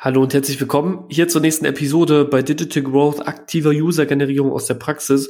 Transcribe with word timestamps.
Hallo 0.00 0.22
und 0.22 0.32
herzlich 0.32 0.60
willkommen 0.60 1.06
hier 1.08 1.26
zur 1.26 1.40
nächsten 1.40 1.64
Episode 1.64 2.24
bei 2.24 2.40
Digital 2.40 2.84
Growth 2.84 3.26
aktiver 3.26 3.70
User-Generierung 3.70 4.52
aus 4.52 4.66
der 4.66 4.74
Praxis. 4.74 5.28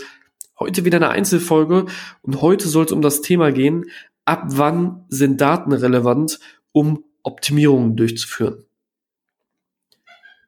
Heute 0.58 0.84
wieder 0.84 0.98
eine 0.98 1.08
Einzelfolge 1.08 1.86
und 2.20 2.42
heute 2.42 2.68
soll 2.68 2.84
es 2.84 2.92
um 2.92 3.00
das 3.00 3.22
Thema 3.22 3.50
gehen, 3.50 3.86
ab 4.26 4.42
wann 4.48 5.06
sind 5.08 5.40
Daten 5.40 5.72
relevant, 5.72 6.38
um 6.72 7.02
Optimierungen 7.22 7.96
durchzuführen. 7.96 8.66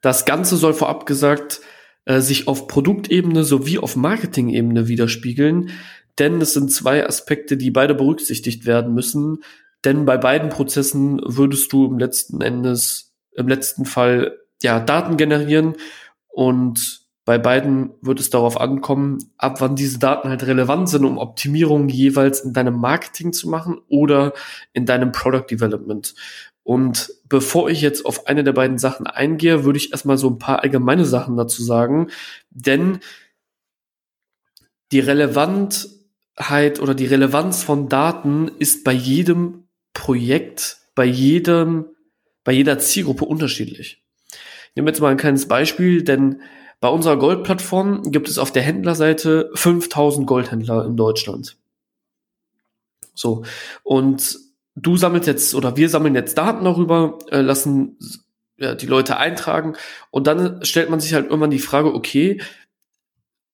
Das 0.03 0.27
Ganze 0.27 0.59
soll 0.59 0.75
vorab 0.75 1.07
gesagt 1.07 1.63
äh, 2.05 2.21
sich 2.21 2.47
auf 2.47 2.69
Produktebene 2.69 3.43
sowie 3.43 3.79
auf 3.79 3.97
Marketingebene 3.97 4.87
widerspiegeln, 4.87 5.71
denn 6.19 6.43
es 6.43 6.53
sind 6.53 6.71
zwei 6.71 7.07
Aspekte, 7.07 7.57
die 7.57 7.71
beide 7.71 7.95
berücksichtigt 7.95 8.67
werden 8.67 8.93
müssen, 8.93 9.43
denn 9.87 10.05
bei 10.05 10.19
beiden 10.19 10.51
Prozessen 10.51 11.23
würdest 11.25 11.73
du 11.73 11.87
im 11.87 11.99
letzten 11.99 12.43
Endes 12.43 13.10
im 13.33 13.49
letzten 13.49 13.85
Fall 13.85 14.39
ja 14.63 14.81
Daten 14.81 15.17
generieren 15.17 15.77
und 16.29 17.01
bei 17.25 17.39
beiden 17.39 17.91
wird 18.01 18.19
es 18.19 18.31
darauf 18.31 18.61
ankommen, 18.61 19.19
ab 19.37 19.61
wann 19.61 19.77
diese 19.77 19.99
Daten 19.99 20.31
halt 20.31 20.43
relevant 20.47 20.89
sind, 20.89 21.05
um 21.05 21.19
Optimierungen 21.19 21.89
jeweils 21.89 22.41
in 22.41 22.53
deinem 22.53 22.81
Marketing 22.81 23.33
zu 23.33 23.49
machen 23.49 23.79
oder 23.89 24.33
in 24.73 24.87
deinem 24.87 25.13
Product 25.13 25.45
Development. 25.49 26.15
Und 26.63 27.13
bevor 27.29 27.71
ich 27.71 27.83
jetzt 27.83 28.05
auf 28.05 28.27
eine 28.27 28.43
der 28.43 28.53
beiden 28.53 28.79
Sachen 28.79 29.07
eingehe, 29.07 29.65
würde 29.65 29.79
ich 29.79 29.93
erstmal 29.93 30.19
so 30.19 30.29
ein 30.29 30.39
paar 30.39 30.63
allgemeine 30.63 31.05
Sachen 31.05 31.37
dazu 31.37 31.63
sagen, 31.63 32.09
denn 32.51 33.01
die 34.93 35.01
Relevantheit 35.01 36.81
oder 36.81 36.95
die 36.95 37.07
Relevanz 37.07 37.63
von 37.63 37.89
Daten 37.89 38.49
ist 38.59 38.83
bei 38.83 38.93
jedem 38.93 39.69
Projekt, 39.93 40.79
bei 40.95 41.05
jedem 41.05 41.87
bei 42.51 42.55
jeder 42.55 42.81
Zielgruppe 42.81 43.27
unterschiedlich. 43.27 44.03
Ich 44.33 44.75
nehme 44.75 44.91
jetzt 44.91 45.01
mal 45.01 45.13
ein 45.13 45.17
kleines 45.17 45.47
Beispiel, 45.47 46.03
denn 46.03 46.43
bei 46.81 46.89
unserer 46.89 47.17
Goldplattform 47.17 48.11
gibt 48.11 48.29
es 48.29 48.39
auf 48.39 48.51
der 48.51 48.65
Händlerseite 48.65 49.53
5000 49.55 50.27
Goldhändler 50.27 50.85
in 50.85 50.97
Deutschland. 50.97 51.57
So. 53.15 53.45
Und 53.85 54.37
du 54.75 54.97
sammelst 54.97 55.29
jetzt 55.29 55.55
oder 55.55 55.77
wir 55.77 55.89
sammeln 55.89 56.17
jetzt 56.17 56.37
Daten 56.39 56.65
darüber, 56.65 57.21
äh, 57.31 57.41
lassen 57.41 57.97
ja, 58.57 58.75
die 58.75 58.87
Leute 58.87 59.17
eintragen 59.17 59.77
und 60.11 60.27
dann 60.27 60.65
stellt 60.65 60.91
man 60.91 60.99
sich 60.99 61.15
halt 61.15 61.27
irgendwann 61.27 61.53
die 61.53 61.61
Frage, 61.61 61.95
okay, 61.95 62.43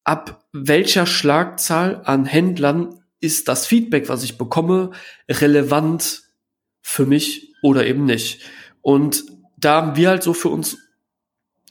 ab 0.05 0.43
welcher 0.53 1.05
Schlagzahl 1.05 2.01
an 2.07 2.25
Händlern 2.25 3.03
ist 3.21 3.47
das 3.49 3.67
Feedback, 3.67 4.09
was 4.09 4.25
ich 4.25 4.39
bekomme, 4.39 4.93
relevant 5.29 6.23
für 6.81 7.05
mich 7.05 7.53
oder 7.61 7.87
eben 7.87 8.07
nicht? 8.07 8.41
Und 8.87 9.25
da 9.57 9.83
haben 9.83 9.97
wir 9.97 10.11
halt 10.11 10.23
so 10.23 10.33
für 10.33 10.49
uns 10.49 10.79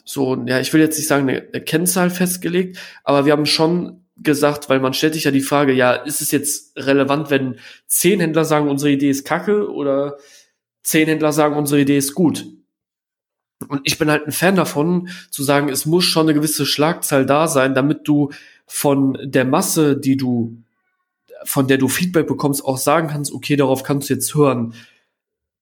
so, 0.03 0.35
ja, 0.47 0.59
ich 0.59 0.73
will 0.73 0.81
jetzt 0.81 0.97
nicht 0.97 1.07
sagen, 1.07 1.29
eine, 1.29 1.61
Kennzahl 1.61 2.09
festgelegt, 2.09 2.77
aber 3.05 3.25
wir 3.25 3.31
haben 3.31 3.45
schon 3.45 4.03
gesagt, 4.17 4.67
weil 4.67 4.81
man 4.81 4.93
stellt 4.93 5.13
sich 5.13 5.23
ja 5.23 5.31
die 5.31 5.39
Frage, 5.39 5.71
ja, 5.71 5.93
ist 5.93 6.19
es 6.19 6.31
jetzt 6.31 6.75
relevant, 6.75 7.29
wenn 7.29 7.55
zehn 7.87 8.19
Händler 8.19 8.43
sagen, 8.43 8.67
unsere 8.67 8.91
Idee 8.91 9.09
ist 9.09 9.23
kacke 9.23 9.71
oder 9.71 10.17
zehn 10.83 11.07
Händler 11.07 11.31
sagen, 11.31 11.55
unsere 11.55 11.79
Idee 11.79 11.97
ist 11.97 12.15
gut? 12.15 12.47
Und 13.69 13.79
ich 13.85 13.97
bin 13.97 14.11
halt 14.11 14.27
ein 14.27 14.33
Fan 14.33 14.57
davon, 14.57 15.07
zu 15.31 15.41
sagen, 15.41 15.69
es 15.69 15.85
muss 15.85 16.03
schon 16.03 16.25
eine 16.25 16.33
gewisse 16.33 16.65
Schlagzahl 16.65 17.25
da 17.25 17.47
sein, 17.47 17.73
damit 17.75 18.09
du 18.09 18.29
von 18.67 19.17
der 19.23 19.45
Masse, 19.45 19.95
die 19.95 20.17
du, 20.17 20.57
von 21.45 21.69
der 21.69 21.77
du 21.77 21.87
Feedback 21.87 22.27
bekommst, 22.27 22.65
auch 22.65 22.77
sagen 22.77 23.07
kannst, 23.07 23.31
okay, 23.31 23.55
darauf 23.55 23.83
kannst 23.83 24.09
du 24.09 24.15
jetzt 24.15 24.35
hören. 24.35 24.73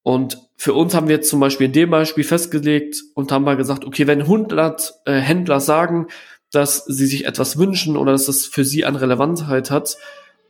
Und 0.04 0.38
für 0.58 0.74
uns 0.74 0.94
haben 0.94 1.08
wir 1.08 1.16
jetzt 1.16 1.30
zum 1.30 1.40
Beispiel 1.40 1.68
in 1.68 1.74
dem 1.74 1.90
Beispiel 1.90 2.24
festgelegt 2.24 3.02
und 3.16 3.32
haben 3.32 3.46
mal 3.46 3.58
gesagt, 3.58 3.86
okay, 3.86 4.06
wenn 4.06 4.22
100 4.22 4.94
äh, 5.06 5.14
Händler 5.14 5.60
sagen, 5.60 6.08
dass 6.52 6.86
sie 6.86 7.08
sich 7.08 7.26
etwas 7.26 7.58
wünschen 7.58 7.98
oder 7.98 8.12
dass 8.12 8.26
das 8.26 8.46
für 8.46 8.64
sie 8.64 8.86
an 8.86 8.96
Relevantheit 8.96 9.72
hat, 9.72 9.98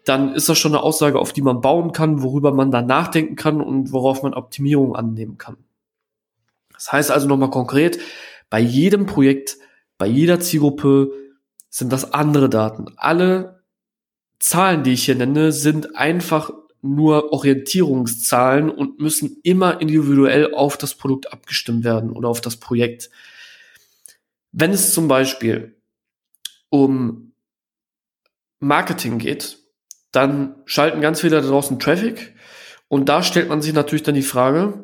dann 0.06 0.34
ist 0.34 0.50
das 0.50 0.58
schon 0.58 0.74
eine 0.74 0.84
Aussage, 0.84 1.19
auf 1.19 1.31
die 1.31 1.42
man 1.42 1.62
bauen 1.62 1.94
kann, 1.94 2.22
worüber 2.22 2.52
man 2.52 2.72
dann 2.72 2.88
nachdenken 2.88 3.36
kann 3.36 3.62
und 3.62 3.94
worauf 3.94 4.22
man 4.22 4.34
Optimierung 4.34 4.96
annehmen 4.96 5.38
kann. 5.38 5.58
Das 6.74 6.92
heißt 6.92 7.12
also 7.12 7.28
nochmal 7.28 7.52
konkret, 7.52 8.00
bei 8.50 8.59
jedem 8.59 9.06
Projekt, 9.06 9.58
bei 9.97 10.08
jeder 10.08 10.40
Zielgruppe 10.40 11.12
sind 11.69 11.94
das 11.94 12.13
andere 12.13 12.50
Daten. 12.50 12.88
Alle 12.97 13.63
Zahlen, 14.40 14.84
die 14.84 14.92
ich 14.92 15.06
hier 15.06 15.16
nenne, 15.16 15.53
sind 15.53 15.96
einfach 15.96 16.52
nur 16.83 17.31
Orientierungszahlen 17.31 18.69
und 18.69 18.99
müssen 18.99 19.38
immer 19.41 19.79
individuell 19.79 20.53
auf 20.53 20.77
das 20.77 20.95
Produkt 20.95 21.31
abgestimmt 21.31 21.85
werden 21.85 22.11
oder 22.11 22.27
auf 22.27 22.41
das 22.41 22.57
Projekt. 22.57 23.09
Wenn 24.51 24.71
es 24.71 24.94
zum 24.94 25.07
Beispiel 25.07 25.81
um 26.69 27.33
Marketing 28.59 29.17
geht, 29.17 29.59
dann 30.11 30.61
schalten 30.66 30.99
ganz 30.99 31.21
viele 31.21 31.41
da 31.41 31.47
draußen 31.47 31.79
Traffic 31.79 32.35
und 32.89 33.07
da 33.07 33.23
stellt 33.23 33.47
man 33.47 33.61
sich 33.61 33.73
natürlich 33.73 34.03
dann 34.03 34.15
die 34.15 34.21
Frage, 34.21 34.83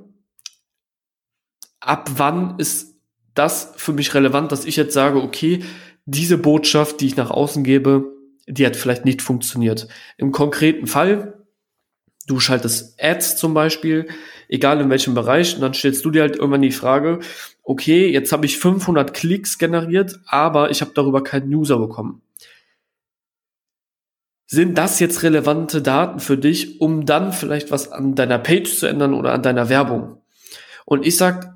ab 1.82 2.10
wann 2.16 2.58
ist 2.60 2.96
das 3.34 3.74
für 3.76 3.92
mich 3.92 4.14
relevant, 4.14 4.54
dass 4.54 4.66
ich 4.66 4.78
jetzt 4.78 4.94
sage, 4.94 5.22
okay, 5.22 5.66
diese 6.06 6.38
Botschaft, 6.38 7.02
die 7.02 7.08
ich 7.08 7.18
nach 7.18 7.30
außen 7.30 7.64
gebe, 7.64 8.16
die 8.48 8.66
hat 8.66 8.78
vielleicht 8.78 9.04
nicht 9.04 9.22
funktioniert. 9.22 9.90
Im 10.18 10.32
konkreten 10.32 10.88
Fall 10.88 11.39
Du 12.30 12.40
schaltest 12.40 13.02
Ads 13.02 13.38
zum 13.38 13.56
Beispiel, 13.56 14.08
egal 14.50 14.80
in 14.82 14.92
welchem 14.92 15.16
Bereich, 15.16 15.56
und 15.56 15.62
dann 15.62 15.74
stellst 15.74 16.06
du 16.06 16.12
dir 16.12 16.22
halt 16.22 16.36
irgendwann 16.36 16.62
die 16.62 16.72
Frage, 16.72 17.22
okay, 17.64 18.08
jetzt 18.08 18.32
habe 18.32 18.46
ich 18.46 18.60
500 18.60 19.16
Klicks 19.16 19.58
generiert, 19.58 20.20
aber 20.28 20.70
ich 20.70 20.82
habe 20.82 20.92
darüber 20.94 21.24
keinen 21.24 21.52
User 21.52 21.80
bekommen. 21.80 22.22
Sind 24.46 24.78
das 24.78 25.00
jetzt 25.00 25.24
relevante 25.24 25.82
Daten 25.82 26.20
für 26.20 26.38
dich, 26.38 26.80
um 26.80 27.08
dann 27.08 27.34
vielleicht 27.34 27.72
was 27.72 27.92
an 27.92 28.14
deiner 28.14 28.38
Page 28.38 28.78
zu 28.78 28.86
ändern 28.86 29.16
oder 29.16 29.34
an 29.34 29.42
deiner 29.42 29.68
Werbung? 29.70 30.22
Und 30.86 31.08
ich 31.08 31.18
sag 31.18 31.56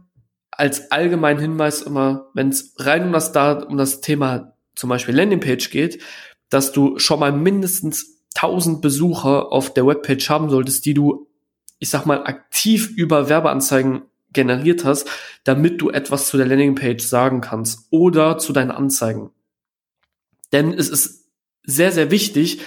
als 0.50 0.92
allgemeinen 0.92 1.40
Hinweis 1.40 1.84
immer, 1.84 2.32
wenn 2.34 2.50
es 2.50 2.74
rein 2.80 3.06
um 3.06 3.12
das, 3.12 3.32
um 3.68 3.78
das 3.78 4.02
Thema 4.02 4.56
zum 4.74 4.90
Beispiel 4.90 5.16
Landingpage 5.16 5.70
geht, 5.70 6.02
dass 6.50 6.72
du 6.72 6.98
schon 6.98 7.20
mal 7.20 7.32
mindestens 7.32 8.13
1000 8.36 8.82
Besucher 8.82 9.52
auf 9.52 9.74
der 9.74 9.86
Webpage 9.86 10.30
haben 10.30 10.50
solltest, 10.50 10.86
die 10.86 10.94
du, 10.94 11.28
ich 11.80 11.90
sag 11.90 12.06
mal, 12.06 12.24
aktiv 12.24 12.90
über 12.90 13.30
Werbeanzeigen 13.30 14.04
generiert 14.32 14.84
hast, 14.84 15.08
damit 15.44 15.82
du 15.82 15.90
etwas 15.90 16.28
zu 16.28 16.38
der 16.38 16.48
Landingpage 16.48 17.04
sagen 17.04 17.42
kannst 17.42 17.88
oder 17.92 18.38
zu 18.38 18.52
deinen 18.52 18.72
Anzeigen. 18.72 19.30
Denn 20.52 20.74
es 20.74 20.90
ist 20.90 21.26
sehr, 21.64 21.92
sehr 21.92 22.12
wichtig 22.12 22.62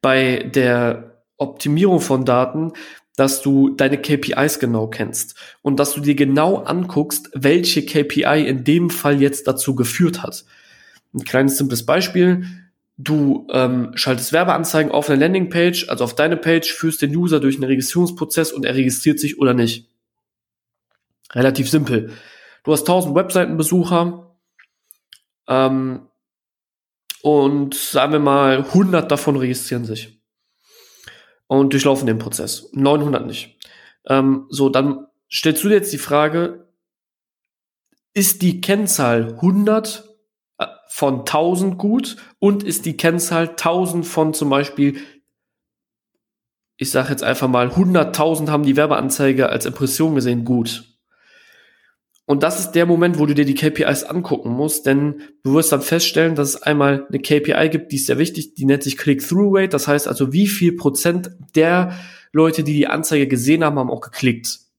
bei 0.00 0.50
der 0.54 1.22
Optimierung 1.36 2.00
von 2.00 2.24
Daten, 2.24 2.72
dass 3.16 3.42
du 3.42 3.70
deine 3.70 4.00
KPIs 4.00 4.60
genau 4.60 4.86
kennst 4.86 5.34
und 5.62 5.78
dass 5.78 5.92
du 5.92 6.00
dir 6.00 6.14
genau 6.14 6.56
anguckst, 6.56 7.30
welche 7.34 7.84
KPI 7.84 8.46
in 8.46 8.64
dem 8.64 8.88
Fall 8.88 9.20
jetzt 9.20 9.46
dazu 9.46 9.74
geführt 9.74 10.22
hat. 10.22 10.44
Ein 11.12 11.24
kleines 11.24 11.58
simples 11.58 11.84
Beispiel. 11.84 12.44
Du 13.02 13.46
ähm, 13.50 13.92
schaltest 13.94 14.34
Werbeanzeigen 14.34 14.92
auf 14.92 15.08
eine 15.08 15.18
Landingpage, 15.18 15.88
also 15.88 16.04
auf 16.04 16.14
deine 16.14 16.36
Page, 16.36 16.70
führst 16.70 17.00
den 17.00 17.16
User 17.16 17.40
durch 17.40 17.54
einen 17.56 17.64
Registrierungsprozess 17.64 18.52
und 18.52 18.66
er 18.66 18.74
registriert 18.74 19.18
sich 19.18 19.38
oder 19.38 19.54
nicht. 19.54 19.88
Relativ 21.32 21.70
simpel. 21.70 22.12
Du 22.62 22.72
hast 22.72 22.82
1000 22.82 23.14
Webseitenbesucher 23.14 24.36
ähm, 25.48 26.08
und 27.22 27.74
sagen 27.74 28.12
wir 28.12 28.20
mal 28.20 28.58
100 28.58 29.10
davon 29.10 29.36
registrieren 29.36 29.86
sich 29.86 30.20
und 31.46 31.72
durchlaufen 31.72 32.06
den 32.06 32.18
Prozess. 32.18 32.68
900 32.72 33.26
nicht. 33.26 33.56
Ähm, 34.08 34.44
so, 34.50 34.68
dann 34.68 35.06
stellst 35.32 35.64
du 35.64 35.68
dir 35.68 35.76
jetzt 35.76 35.92
die 35.94 35.98
Frage, 35.98 36.68
ist 38.12 38.42
die 38.42 38.60
Kennzahl 38.60 39.32
100 39.36 40.09
von 41.00 41.20
1000 41.20 41.78
gut 41.78 42.16
und 42.40 42.62
ist 42.62 42.84
die 42.84 42.94
Kennzahl 42.94 43.48
1000 43.48 44.04
von 44.04 44.34
zum 44.34 44.50
Beispiel, 44.50 44.98
ich 46.76 46.90
sage 46.90 47.08
jetzt 47.08 47.22
einfach 47.22 47.48
mal, 47.48 47.68
100.000 47.68 48.50
haben 48.50 48.64
die 48.64 48.76
Werbeanzeige 48.76 49.48
als 49.48 49.64
Impression 49.64 50.14
gesehen 50.14 50.44
gut. 50.44 50.98
Und 52.26 52.42
das 52.42 52.60
ist 52.60 52.72
der 52.72 52.84
Moment, 52.84 53.18
wo 53.18 53.24
du 53.24 53.34
dir 53.34 53.46
die 53.46 53.54
KPIs 53.54 54.04
angucken 54.04 54.50
musst, 54.50 54.84
denn 54.84 55.22
du 55.42 55.54
wirst 55.54 55.72
dann 55.72 55.80
feststellen, 55.80 56.34
dass 56.34 56.50
es 56.50 56.62
einmal 56.62 57.06
eine 57.08 57.18
KPI 57.18 57.70
gibt, 57.70 57.92
die 57.92 57.96
ist 57.96 58.04
sehr 58.04 58.18
wichtig, 58.18 58.54
die 58.56 58.66
nennt 58.66 58.82
sich 58.82 58.98
Click-Through-Rate, 58.98 59.70
das 59.70 59.88
heißt 59.88 60.06
also, 60.06 60.34
wie 60.34 60.48
viel 60.48 60.76
Prozent 60.76 61.30
der 61.56 61.98
Leute, 62.30 62.62
die 62.62 62.74
die 62.74 62.88
Anzeige 62.88 63.26
gesehen 63.26 63.64
haben, 63.64 63.78
haben 63.78 63.90
auch 63.90 64.02
geklickt. 64.02 64.69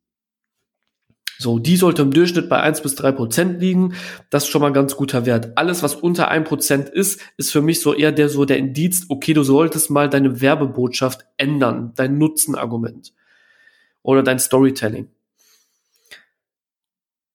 So, 1.41 1.57
die 1.57 1.75
sollte 1.75 2.03
im 2.03 2.13
Durchschnitt 2.13 2.49
bei 2.49 2.61
eins 2.61 2.81
bis 2.81 2.93
drei 2.93 3.11
Prozent 3.11 3.59
liegen. 3.61 3.95
Das 4.29 4.43
ist 4.43 4.49
schon 4.49 4.61
mal 4.61 4.67
ein 4.67 4.73
ganz 4.73 4.95
guter 4.95 5.25
Wert. 5.25 5.57
Alles, 5.57 5.81
was 5.81 5.95
unter 5.95 6.27
ein 6.27 6.43
Prozent 6.43 6.87
ist, 6.87 7.19
ist 7.35 7.51
für 7.51 7.63
mich 7.63 7.81
so 7.81 7.95
eher 7.95 8.11
der, 8.11 8.29
so 8.29 8.45
der 8.45 8.59
Indiz, 8.59 9.07
okay, 9.09 9.33
du 9.33 9.41
solltest 9.41 9.89
mal 9.89 10.07
deine 10.07 10.39
Werbebotschaft 10.39 11.25
ändern, 11.37 11.93
dein 11.95 12.19
Nutzenargument 12.19 13.13
oder 14.03 14.21
dein 14.21 14.37
Storytelling. 14.37 15.07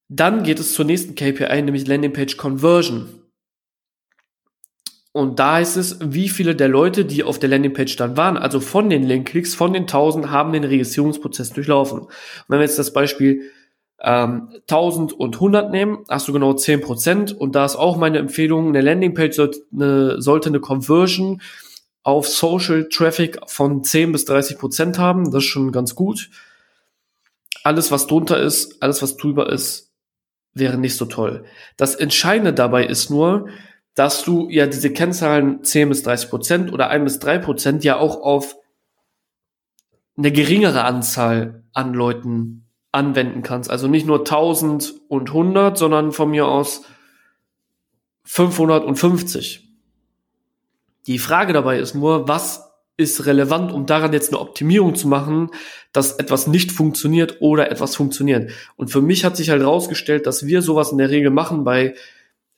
Dann 0.08 0.44
geht 0.44 0.60
es 0.60 0.74
zur 0.74 0.84
nächsten 0.84 1.16
KPI, 1.16 1.62
nämlich 1.62 1.88
Landingpage 1.88 2.36
Conversion. 2.36 3.08
Und 5.10 5.40
da 5.40 5.54
heißt 5.54 5.76
es, 5.78 5.98
wie 6.00 6.28
viele 6.28 6.54
der 6.54 6.68
Leute, 6.68 7.04
die 7.04 7.24
auf 7.24 7.40
der 7.40 7.48
Landingpage 7.48 7.96
dann 7.96 8.16
waren, 8.16 8.36
also 8.36 8.60
von 8.60 8.88
den 8.88 9.02
Linkklicks, 9.02 9.56
von 9.56 9.72
den 9.72 9.82
1000, 9.82 10.30
haben 10.30 10.52
den 10.52 10.62
Registrierungsprozess 10.62 11.50
durchlaufen. 11.50 12.02
Und 12.02 12.10
wenn 12.46 12.60
wir 12.60 12.66
jetzt 12.66 12.78
das 12.78 12.92
Beispiel 12.92 13.50
ähm, 14.00 14.50
1000 14.68 15.12
und 15.12 15.36
100 15.36 15.70
nehmen, 15.70 16.04
hast 16.08 16.28
du 16.28 16.32
genau 16.32 16.52
10%. 16.52 17.34
Und 17.34 17.54
da 17.54 17.64
ist 17.64 17.76
auch 17.76 17.96
meine 17.96 18.18
Empfehlung, 18.18 18.68
eine 18.68 18.80
Landingpage 18.80 19.34
sollte 19.34 19.60
eine, 19.72 20.20
sollte 20.20 20.48
eine 20.48 20.60
Conversion 20.60 21.40
auf 22.02 22.28
Social 22.28 22.88
Traffic 22.88 23.38
von 23.46 23.82
10 23.82 24.12
bis 24.12 24.26
30% 24.26 24.98
haben. 24.98 25.24
Das 25.30 25.42
ist 25.42 25.50
schon 25.50 25.72
ganz 25.72 25.94
gut. 25.94 26.30
Alles, 27.64 27.90
was 27.90 28.06
drunter 28.06 28.38
ist, 28.38 28.80
alles, 28.82 29.02
was 29.02 29.16
drüber 29.16 29.50
ist, 29.50 29.92
wäre 30.54 30.78
nicht 30.78 30.96
so 30.96 31.06
toll. 31.06 31.44
Das 31.76 31.94
Entscheidende 31.94 32.52
dabei 32.52 32.86
ist 32.86 33.10
nur, 33.10 33.48
dass 33.94 34.22
du 34.24 34.48
ja 34.50 34.66
diese 34.66 34.92
Kennzahlen 34.92 35.64
10 35.64 35.88
bis 35.88 36.02
30 36.02 36.30
Prozent 36.30 36.72
oder 36.72 36.90
1 36.90 37.04
bis 37.04 37.18
3 37.18 37.38
Prozent 37.38 37.82
ja 37.82 37.98
auch 37.98 38.22
auf 38.22 38.56
eine 40.16 40.30
geringere 40.30 40.84
Anzahl 40.84 41.64
an 41.72 41.92
Leuten 41.92 42.65
anwenden 42.92 43.42
kannst. 43.42 43.70
Also 43.70 43.88
nicht 43.88 44.06
nur 44.06 44.20
1000 44.20 44.94
und 45.08 45.28
100, 45.28 45.76
sondern 45.76 46.12
von 46.12 46.30
mir 46.30 46.46
aus 46.46 46.82
550. 48.24 49.68
Die 51.06 51.18
Frage 51.18 51.52
dabei 51.52 51.78
ist 51.78 51.94
nur, 51.94 52.26
was 52.26 52.66
ist 52.96 53.26
relevant, 53.26 53.72
um 53.72 53.86
daran 53.86 54.12
jetzt 54.12 54.30
eine 54.30 54.40
Optimierung 54.40 54.94
zu 54.94 55.06
machen, 55.06 55.50
dass 55.92 56.18
etwas 56.18 56.46
nicht 56.46 56.72
funktioniert 56.72 57.36
oder 57.40 57.70
etwas 57.70 57.94
funktioniert. 57.94 58.50
Und 58.76 58.90
für 58.90 59.02
mich 59.02 59.24
hat 59.24 59.36
sich 59.36 59.50
halt 59.50 59.60
herausgestellt, 59.60 60.26
dass 60.26 60.46
wir 60.46 60.62
sowas 60.62 60.92
in 60.92 60.98
der 60.98 61.10
Regel 61.10 61.30
machen 61.30 61.64
bei 61.64 61.94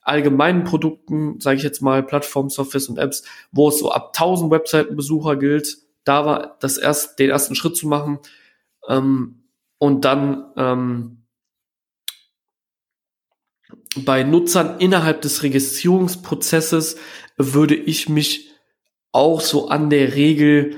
allgemeinen 0.01 0.65
Produkten, 0.65 1.39
sage 1.41 1.57
ich 1.59 1.63
jetzt 1.63 1.83
mal, 1.83 2.03
Plattformen, 2.03 2.49
Softwares 2.49 2.89
und 2.89 2.99
Apps, 2.99 3.25
wo 3.53 3.69
es 3.69 3.79
so 3.79 3.91
ab 3.93 4.13
1000 4.15 4.51
Webseitenbesucher 4.51 5.37
gilt, 5.37 5.77
da 6.05 6.25
war 6.25 6.57
das 6.61 6.79
erst 6.79 7.19
den 7.19 7.29
ersten 7.29 7.55
Schritt 7.55 7.77
zu 7.77 7.87
machen. 7.87 8.19
Ähm, 8.89 9.43
und 9.79 10.05
dann 10.05 10.45
ähm, 10.57 11.25
bei 13.97 14.23
Nutzern 14.23 14.79
innerhalb 14.79 15.23
des 15.23 15.43
Registrierungsprozesses 15.43 16.97
würde 17.37 17.75
ich 17.75 18.09
mich 18.09 18.51
auch 19.13 19.41
so 19.41 19.69
an 19.69 19.91
der 19.91 20.15
Regel 20.15 20.77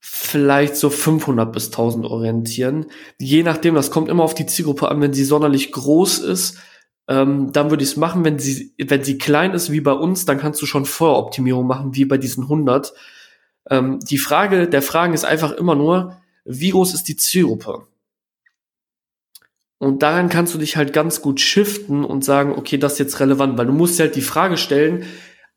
vielleicht 0.00 0.76
so 0.76 0.90
500 0.90 1.52
bis 1.52 1.66
1000 1.66 2.06
orientieren. 2.06 2.86
Je 3.18 3.42
nachdem, 3.42 3.74
das 3.74 3.90
kommt 3.90 4.08
immer 4.08 4.22
auf 4.22 4.34
die 4.34 4.46
Zielgruppe 4.46 4.88
an. 4.88 5.00
Wenn 5.00 5.12
sie 5.12 5.24
sonderlich 5.24 5.72
groß 5.72 6.18
ist, 6.18 6.58
ähm, 7.08 7.52
dann 7.52 7.70
würde 7.70 7.82
ich 7.82 7.90
es 7.90 7.96
machen. 7.96 8.24
Wenn 8.24 8.38
sie, 8.38 8.74
wenn 8.78 9.04
sie 9.04 9.18
klein 9.18 9.52
ist 9.52 9.70
wie 9.70 9.80
bei 9.80 9.92
uns, 9.92 10.24
dann 10.24 10.38
kannst 10.38 10.60
du 10.62 10.66
schon 10.66 10.84
Voroptimierung 10.86 11.66
machen, 11.66 11.94
wie 11.94 12.04
bei 12.04 12.18
diesen 12.18 12.44
100. 12.44 12.92
Ähm, 13.70 13.98
die 14.00 14.18
Frage 14.18 14.68
der 14.68 14.82
Fragen 14.82 15.14
ist 15.14 15.24
einfach 15.24 15.52
immer 15.52 15.74
nur, 15.74 16.16
wie 16.44 16.70
groß 16.70 16.94
ist 16.94 17.08
die 17.08 17.16
Zielgruppe? 17.16 17.86
Und 19.78 20.02
daran 20.02 20.28
kannst 20.28 20.54
du 20.54 20.58
dich 20.58 20.76
halt 20.76 20.92
ganz 20.92 21.20
gut 21.20 21.40
shiften 21.40 22.04
und 22.04 22.24
sagen, 22.24 22.52
okay, 22.52 22.78
das 22.78 22.92
ist 22.94 23.00
jetzt 23.00 23.20
relevant, 23.20 23.58
weil 23.58 23.66
du 23.66 23.72
musst 23.72 23.98
dir 23.98 24.04
halt 24.04 24.16
die 24.16 24.22
Frage 24.22 24.56
stellen, 24.56 25.04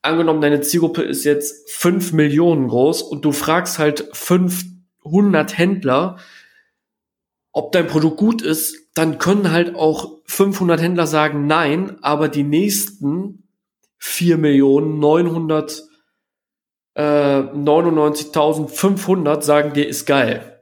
angenommen, 0.01 0.41
deine 0.41 0.61
Zielgruppe 0.61 1.03
ist 1.03 1.23
jetzt 1.23 1.71
fünf 1.71 2.13
Millionen 2.13 2.67
groß 2.67 3.03
und 3.03 3.23
du 3.23 3.31
fragst 3.31 3.77
halt 3.79 4.09
500 4.13 5.57
Händler, 5.57 6.17
ob 7.51 7.71
dein 7.71 7.87
Produkt 7.87 8.17
gut 8.17 8.41
ist, 8.41 8.89
dann 8.93 9.17
können 9.17 9.51
halt 9.51 9.75
auch 9.75 10.19
500 10.25 10.81
Händler 10.81 11.07
sagen 11.07 11.47
nein, 11.47 11.97
aber 12.01 12.27
die 12.29 12.43
nächsten 12.43 13.47
4 13.97 14.37
Millionen 14.37 14.99
900 14.99 15.83
äh, 16.95 17.01
99.500 17.01 19.41
sagen 19.41 19.73
dir 19.73 19.87
ist 19.87 20.05
geil. 20.05 20.56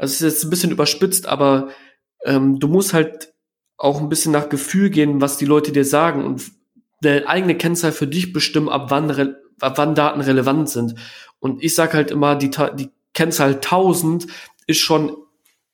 Also 0.00 0.12
es 0.12 0.20
ist 0.22 0.32
jetzt 0.32 0.44
ein 0.44 0.50
bisschen 0.50 0.70
überspitzt, 0.70 1.26
aber 1.26 1.68
ähm, 2.24 2.58
du 2.58 2.68
musst 2.68 2.94
halt 2.94 3.34
auch 3.76 4.00
ein 4.00 4.08
bisschen 4.08 4.32
nach 4.32 4.48
Gefühl 4.48 4.88
gehen, 4.88 5.20
was 5.20 5.36
die 5.36 5.44
Leute 5.44 5.72
dir 5.72 5.84
sagen 5.84 6.24
und 6.24 6.42
der 7.02 7.28
eigene 7.28 7.54
Kennzahl 7.54 7.92
für 7.92 8.06
dich 8.06 8.32
bestimmen, 8.32 8.70
ab 8.70 8.86
wann, 8.88 9.10
ab 9.60 9.78
wann 9.78 9.94
Daten 9.94 10.22
relevant 10.22 10.70
sind. 10.70 10.94
Und 11.38 11.62
ich 11.62 11.74
sag 11.74 11.92
halt 11.92 12.10
immer, 12.10 12.34
die, 12.34 12.50
die 12.78 12.90
Kennzahl 13.12 13.54
1000 13.56 14.26
ist 14.66 14.78
schon 14.78 15.16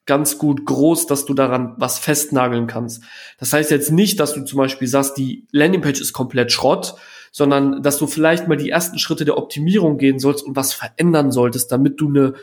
ganz 0.06 0.38
gut 0.38 0.64
groß, 0.66 1.06
dass 1.06 1.24
du 1.24 1.34
daran 1.34 1.74
was 1.78 1.98
festnageln 1.98 2.66
kannst. 2.66 3.04
Das 3.38 3.52
heißt 3.52 3.70
jetzt 3.70 3.92
nicht, 3.92 4.18
dass 4.18 4.34
du 4.34 4.44
zum 4.44 4.58
Beispiel 4.58 4.88
sagst, 4.88 5.16
die 5.16 5.46
Landingpage 5.52 6.00
ist 6.00 6.12
komplett 6.12 6.50
Schrott, 6.50 6.94
sondern 7.30 7.82
dass 7.82 7.98
du 7.98 8.08
vielleicht 8.08 8.48
mal 8.48 8.56
die 8.56 8.70
ersten 8.70 8.98
Schritte 8.98 9.24
der 9.24 9.36
Optimierung 9.36 9.98
gehen 9.98 10.18
sollst 10.18 10.44
und 10.44 10.56
was 10.56 10.72
verändern 10.72 11.30
solltest, 11.30 11.70
damit 11.70 12.00
du 12.00 12.08
eine 12.08 12.34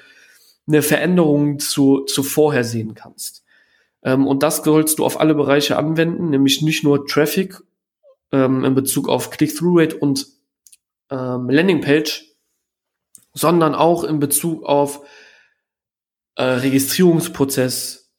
eine 0.68 0.81
Veränderung 0.81 1.60
zu, 1.60 2.01
zu 2.01 2.24
vorher 2.24 2.63
sehen 2.63 2.95
kannst. 2.95 3.44
Ähm, 4.04 4.27
und 4.27 4.44
das 4.44 4.57
sollst 4.57 5.00
du 5.00 5.06
auf 5.06 5.19
alle 5.19 5.36
Bereiche 5.36 5.77
anwenden, 5.77 6.30
nämlich 6.30 6.62
nicht 6.62 6.83
nur 6.83 7.06
Traffic 7.06 7.62
ähm, 8.31 8.63
in 8.63 8.75
Bezug 8.75 9.10
auf 9.10 9.30
Click-Through-Rate 9.30 9.98
und 9.98 10.27
ähm, 11.10 11.50
Landingpage, 11.50 12.25
sondern 13.33 13.75
auch 13.75 14.04
in 14.04 14.19
Bezug 14.19 14.63
auf 14.63 15.06
äh, 16.36 16.44
Registrierungsprozess, 16.44 18.12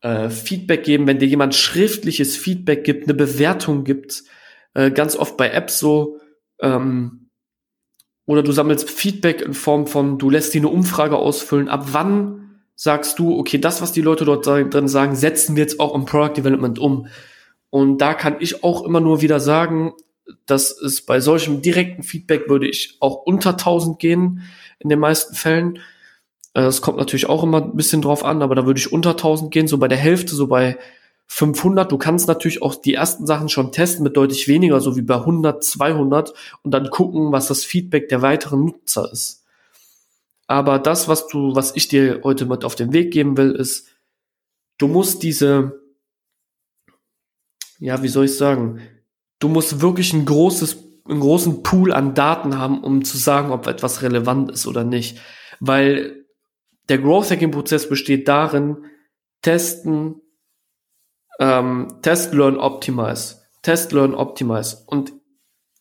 äh, 0.00 0.30
Feedback 0.30 0.84
geben, 0.84 1.06
wenn 1.06 1.18
dir 1.18 1.28
jemand 1.28 1.54
schriftliches 1.54 2.36
Feedback 2.36 2.84
gibt, 2.84 3.04
eine 3.04 3.14
Bewertung 3.14 3.84
gibt, 3.84 4.24
äh, 4.74 4.90
ganz 4.90 5.16
oft 5.16 5.36
bei 5.36 5.50
Apps 5.50 5.78
so, 5.78 6.18
ähm, 6.60 7.21
oder 8.26 8.42
du 8.42 8.52
sammelst 8.52 8.88
Feedback 8.90 9.40
in 9.40 9.54
Form 9.54 9.86
von, 9.86 10.18
du 10.18 10.30
lässt 10.30 10.54
dir 10.54 10.60
eine 10.60 10.68
Umfrage 10.68 11.16
ausfüllen. 11.16 11.68
Ab 11.68 11.86
wann 11.92 12.60
sagst 12.74 13.18
du, 13.18 13.38
okay, 13.38 13.58
das, 13.58 13.82
was 13.82 13.92
die 13.92 14.00
Leute 14.00 14.24
dort 14.24 14.46
drin 14.46 14.88
sagen, 14.88 15.14
setzen 15.14 15.56
wir 15.56 15.62
jetzt 15.62 15.80
auch 15.80 15.94
im 15.94 16.04
Product 16.04 16.36
Development 16.36 16.78
um. 16.78 17.06
Und 17.70 17.98
da 17.98 18.14
kann 18.14 18.36
ich 18.40 18.64
auch 18.64 18.84
immer 18.84 19.00
nur 19.00 19.22
wieder 19.22 19.40
sagen, 19.40 19.92
dass 20.46 20.70
es 20.80 21.04
bei 21.04 21.20
solchem 21.20 21.62
direkten 21.62 22.02
Feedback 22.02 22.48
würde 22.48 22.68
ich 22.68 22.96
auch 23.00 23.22
unter 23.24 23.50
1000 23.50 23.98
gehen 23.98 24.42
in 24.78 24.88
den 24.88 24.98
meisten 24.98 25.34
Fällen. 25.34 25.78
Äh, 26.54 26.62
es 26.62 26.82
kommt 26.82 26.98
natürlich 26.98 27.28
auch 27.28 27.42
immer 27.42 27.62
ein 27.62 27.76
bisschen 27.76 28.02
drauf 28.02 28.24
an, 28.24 28.42
aber 28.42 28.54
da 28.54 28.66
würde 28.66 28.78
ich 28.78 28.92
unter 28.92 29.10
1000 29.10 29.50
gehen, 29.50 29.68
so 29.68 29.78
bei 29.78 29.88
der 29.88 29.98
Hälfte, 29.98 30.34
so 30.34 30.46
bei 30.46 30.78
500. 31.26 31.90
Du 31.90 31.98
kannst 31.98 32.28
natürlich 32.28 32.62
auch 32.62 32.74
die 32.74 32.94
ersten 32.94 33.26
Sachen 33.26 33.48
schon 33.48 33.72
testen 33.72 34.04
mit 34.04 34.16
deutlich 34.16 34.48
weniger, 34.48 34.80
so 34.80 34.96
wie 34.96 35.02
bei 35.02 35.16
100, 35.16 35.64
200 35.64 36.34
und 36.62 36.72
dann 36.72 36.90
gucken, 36.90 37.32
was 37.32 37.48
das 37.48 37.64
Feedback 37.64 38.08
der 38.08 38.22
weiteren 38.22 38.64
Nutzer 38.64 39.10
ist. 39.10 39.44
Aber 40.46 40.78
das, 40.78 41.08
was 41.08 41.28
du, 41.28 41.54
was 41.54 41.74
ich 41.76 41.88
dir 41.88 42.20
heute 42.24 42.46
mit 42.46 42.64
auf 42.64 42.74
den 42.74 42.92
Weg 42.92 43.12
geben 43.12 43.36
will, 43.36 43.52
ist, 43.52 43.88
du 44.78 44.88
musst 44.88 45.22
diese, 45.22 45.80
ja, 47.78 48.02
wie 48.02 48.08
soll 48.08 48.26
ich 48.26 48.36
sagen, 48.36 48.80
du 49.38 49.48
musst 49.48 49.80
wirklich 49.80 50.12
ein 50.12 50.24
großes, 50.24 50.76
einen 51.08 51.20
großen 51.20 51.62
Pool 51.62 51.92
an 51.92 52.14
Daten 52.14 52.58
haben, 52.58 52.84
um 52.84 53.04
zu 53.04 53.16
sagen, 53.16 53.50
ob 53.50 53.66
etwas 53.66 54.02
relevant 54.02 54.50
ist 54.50 54.66
oder 54.66 54.84
nicht. 54.84 55.18
Weil 55.60 56.26
der 56.88 56.98
Growth 56.98 57.30
Hacking 57.30 57.50
Prozess 57.50 57.88
besteht 57.88 58.28
darin, 58.28 58.84
testen, 59.42 60.21
ähm, 61.38 61.98
Test, 62.02 62.34
Learn, 62.34 62.58
Optimize. 62.58 63.36
Test, 63.62 63.92
Learn, 63.92 64.14
Optimize. 64.14 64.78
Und 64.86 65.12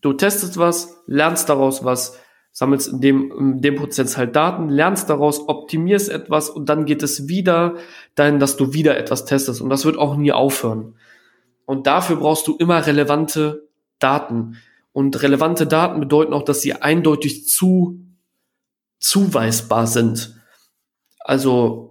du 0.01 0.13
testest 0.13 0.58
was, 0.58 1.03
lernst 1.08 1.50
daraus 1.50 1.84
was, 1.84 2.17
sammelst 2.51 2.89
in 2.89 3.01
dem, 3.01 3.31
in 3.31 3.62
dem 3.62 3.75
Prozess 3.75 4.17
halt 4.17 4.36
Daten, 4.36 4.70
lernst 4.70 5.10
daraus, 5.10 5.48
optimierst 5.48 6.10
etwas 6.10 6.50
und 6.50 6.67
dann 6.67 6.86
geht 6.86 7.01
es 7.01 7.27
wieder 7.27 7.75
dahin, 8.15 8.39
dass 8.39 8.58
du 8.58 8.74
wieder 8.74 8.98
etwas 8.98 9.25
testest. 9.25 9.62
Und 9.62 9.70
das 9.70 9.86
wird 9.86 9.98
auch 9.98 10.17
nie 10.17 10.31
aufhören. 10.31 10.96
Und 11.65 11.88
dafür 11.88 12.17
brauchst 12.17 12.48
du 12.48 12.55
immer 12.58 12.86
relevante 12.86 13.67
Daten. 14.00 14.58
Und 14.91 15.22
relevante 15.22 15.67
Daten 15.67 16.01
bedeuten 16.01 16.34
auch, 16.34 16.43
dass 16.43 16.62
sie 16.62 16.74
eindeutig 16.74 17.48
zu, 17.48 18.01
zuweisbar 19.00 19.88
sind. 19.88 20.36
Also 21.20 21.90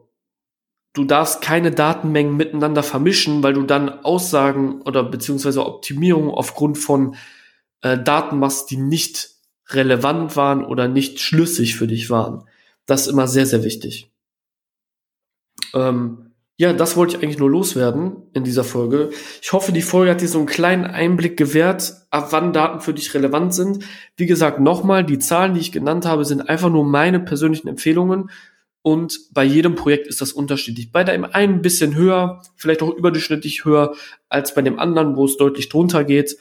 du 0.92 1.04
darfst 1.04 1.40
keine 1.40 1.70
Datenmengen 1.70 2.37
miteinander 2.37 2.82
vermischen, 2.82 3.42
weil 3.42 3.54
du 3.54 3.62
dann 3.62 3.88
Aussagen 3.88 4.82
oder 4.82 5.04
beziehungsweise 5.04 5.64
Optimierungen 5.64 6.30
aufgrund 6.30 6.78
von 6.78 7.16
äh, 7.82 7.99
Daten 7.99 8.38
machst, 8.38 8.70
die 8.70 8.76
nicht 8.76 9.30
relevant 9.68 10.37
waren 10.37 10.64
oder 10.64 10.88
nicht 10.88 11.20
schlüssig 11.20 11.76
für 11.76 11.87
dich 11.87 12.11
waren. 12.11 12.44
Das 12.87 13.02
ist 13.02 13.12
immer 13.12 13.28
sehr, 13.28 13.47
sehr 13.47 13.62
wichtig. 13.62 14.11
Ähm, 15.75 16.32
ja, 16.56 16.75
das 16.75 16.97
wollte 16.97 17.16
ich 17.16 17.23
eigentlich 17.23 17.38
nur 17.38 17.49
loswerden 17.49 18.25
in 18.35 18.44
dieser 18.44 18.64
Folge. 18.64 19.11
Ich 19.40 19.52
hoffe, 19.52 19.73
die 19.73 19.80
Folge 19.80 20.11
hat 20.11 20.20
dir 20.20 20.28
so 20.28 20.38
einen 20.38 20.47
kleinen 20.47 20.85
Einblick 20.85 21.38
gewährt, 21.38 21.94
ab 22.11 22.28
wann 22.32 22.52
Daten 22.52 22.80
für 22.80 22.92
dich 22.92 23.14
relevant 23.14 23.54
sind. 23.54 23.85
Wie 24.16 24.26
gesagt, 24.26 24.61
nochmal, 24.61 25.04
die 25.04 25.18
Zahlen, 25.18 25.54
die 25.54 25.61
ich 25.61 25.73
genannt 25.73 26.04
habe, 26.04 26.26
sind 26.26 26.50
einfach 26.50 26.68
nur 26.68 26.85
meine 26.85 27.20
persönlichen 27.20 27.68
Empfehlungen 27.68 28.30
und 28.82 29.18
bei 29.32 29.44
jedem 29.44 29.75
Projekt 29.75 30.06
ist 30.06 30.20
das 30.20 30.32
unterschiedlich. 30.32 30.90
Bei 30.90 31.04
dem 31.04 31.25
einen 31.25 31.56
ein 31.56 31.62
bisschen 31.62 31.94
höher, 31.94 32.42
vielleicht 32.56 32.82
auch 32.82 32.94
überdurchschnittlich 32.94 33.64
höher 33.64 33.94
als 34.28 34.54
bei 34.54 34.62
dem 34.62 34.78
anderen, 34.78 35.16
wo 35.16 35.26
es 35.26 35.37
deutlich 35.37 35.68
drunter 35.68 36.04
geht. 36.04 36.37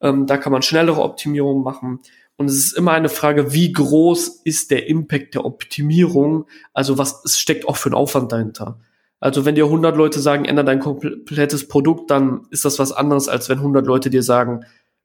Ähm, 0.00 0.26
da 0.26 0.36
kann 0.36 0.52
man 0.52 0.62
schnellere 0.62 1.02
Optimierungen 1.02 1.62
machen. 1.62 2.00
Und 2.36 2.46
es 2.46 2.56
ist 2.56 2.72
immer 2.72 2.92
eine 2.92 3.08
Frage, 3.08 3.52
wie 3.52 3.72
groß 3.72 4.42
ist 4.44 4.70
der 4.70 4.88
Impact 4.88 5.34
der 5.34 5.44
Optimierung? 5.44 6.46
Also 6.74 6.98
was 6.98 7.24
es 7.24 7.38
steckt 7.38 7.66
auch 7.68 7.76
für 7.76 7.88
einen 7.88 7.94
Aufwand 7.94 8.32
dahinter. 8.32 8.80
Also 9.20 9.44
wenn 9.44 9.54
dir 9.54 9.64
100 9.64 9.96
Leute 9.96 10.20
sagen, 10.20 10.44
ändere 10.44 10.66
dein 10.66 10.80
komplettes 10.80 11.68
Produkt, 11.68 12.10
dann 12.10 12.46
ist 12.50 12.64
das 12.64 12.78
was 12.78 12.92
anderes, 12.92 13.28
als 13.28 13.48
wenn 13.48 13.58
100 13.58 13.86
Leute 13.86 14.10
dir 14.10 14.22
sagen, 14.22 14.64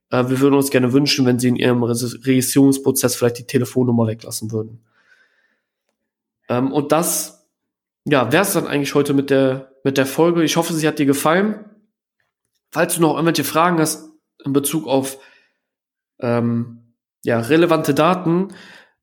äh, 0.10 0.28
wir 0.28 0.40
würden 0.42 0.56
uns 0.56 0.72
gerne 0.72 0.92
wünschen, 0.94 1.26
wenn 1.26 1.40
sie 1.40 1.48
in 1.48 1.56
ihrem 1.56 1.84
Registrierungsprozess 1.84 3.16
vielleicht 3.16 3.38
die 3.38 3.48
Telefonnummer 3.48 4.08
weglassen 4.08 4.52
würden. 4.52 4.82
Ähm, 6.52 6.74
und 6.74 6.92
das, 6.92 7.48
ja, 8.04 8.32
wäre 8.34 8.44
es 8.44 8.54
dann 8.54 8.68
eigentlich 8.68 8.94
heute 8.94 9.14
mit 9.14 9.30
der, 9.30 9.72
mit 9.86 9.98
der 9.98 10.06
Folge. 10.06 10.44
Ich 10.44 10.58
hoffe, 10.58 10.74
sie 10.74 10.86
hat 10.86 11.00
dir 11.00 11.06
gefallen. 11.06 11.64
Falls 12.72 12.96
du 12.96 13.02
noch 13.02 13.14
irgendwelche 13.14 13.46
Fragen 13.46 13.80
hast 13.80 14.10
in 14.44 14.52
Bezug 14.52 14.86
auf 14.86 15.18
ähm, 16.20 16.94
ja, 17.24 17.40
relevante 17.40 17.94
Daten 17.94 18.50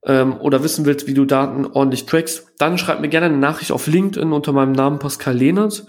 ähm, 0.04 0.38
oder 0.38 0.62
wissen 0.62 0.84
willst, 0.84 1.06
wie 1.06 1.14
du 1.14 1.24
Daten 1.24 1.64
ordentlich 1.64 2.04
trackst, 2.04 2.52
dann 2.58 2.76
schreib 2.76 3.00
mir 3.00 3.08
gerne 3.08 3.26
eine 3.26 3.38
Nachricht 3.38 3.72
auf 3.72 3.86
LinkedIn 3.86 4.32
unter 4.32 4.52
meinem 4.52 4.72
Namen 4.72 4.98
Pascal 4.98 5.36
Lehnert. 5.36 5.86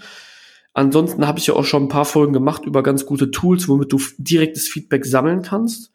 Ansonsten 0.74 1.28
habe 1.28 1.39
ich 1.39 1.48
ja 1.48 1.56
auch 1.56 1.66
schon 1.66 1.84
ein 1.84 1.89
paar 1.89 2.06
Folgen 2.06 2.32
gemacht 2.32 2.63
über 2.63 2.84
ganz 2.84 3.06
gute 3.06 3.32
Tools, 3.32 3.68
womit 3.68 3.92
du 3.92 4.00
direktes 4.18 4.70
Feedback 4.70 5.06
sammeln 5.06 5.42
kannst. 5.42 5.92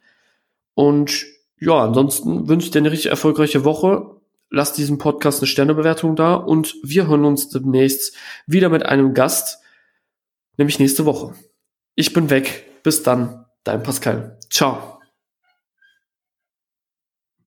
Und 0.75 1.25
ja, 1.59 1.85
ansonsten 1.85 2.49
wünsche 2.49 2.67
ich 2.67 2.71
dir 2.71 2.81
eine 2.81 2.91
richtig 2.91 3.11
erfolgreiche 3.11 3.65
Woche 3.65 4.21
lasst 4.51 4.79
diesem 4.79 4.99
Podcast 4.99 5.41
eine 5.41 5.47
Sternebewertung 5.47 6.17
da 6.17 6.35
und 6.35 6.77
wir 6.83 7.07
hören 7.07 7.25
uns 7.25 7.49
demnächst 7.49 8.17
wieder 8.47 8.69
mit 8.69 8.85
einem 8.85 9.15
Gast, 9.15 9.59
nämlich 10.57 10.79
nächste 10.79 11.05
Woche. 11.05 11.35
Ich 11.95 12.13
bin 12.13 12.31
weg. 12.31 12.67
Bis 12.83 13.03
dann, 13.03 13.47
dein 13.65 13.83
Pascal. 13.83 14.39
Ciao. 14.51 14.94